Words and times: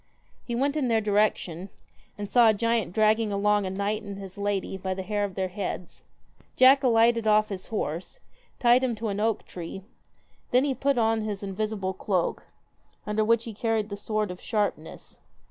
He 0.43 0.55
went 0.55 0.75
in 0.75 0.87
their 0.87 0.99
direction, 0.99 1.69
and 2.17 2.27
saw 2.27 2.49
a 2.49 2.55
giant 2.55 2.91
dragging 2.91 3.31
along 3.31 3.67
a 3.67 3.69
knight 3.69 4.01
and 4.01 4.17
his 4.17 4.35
lady 4.35 4.75
by 4.75 4.95
the 4.95 5.03
hair 5.03 5.23
of 5.23 5.35
their 5.35 5.49
heads. 5.49 6.01
Jack 6.55 6.81
alighted 6.83 7.27
off 7.27 7.49
his 7.49 7.67
horse, 7.67 8.19
tied 8.57 8.83
him 8.83 8.95
to 8.95 9.09
an 9.09 9.19
oak 9.19 9.45
tree, 9.45 9.83
then 10.49 10.63
he 10.63 10.73
put 10.73 10.97
on 10.97 11.21
his 11.21 11.43
invisible 11.43 11.93
cloak, 11.93 12.47
under 13.05 13.23
which 13.23 13.43
he 13.43 13.53
carried 13.53 13.89
the 13.89 13.95
sword 13.95 14.31
of 14.31 14.41
sharpness. 14.41 15.19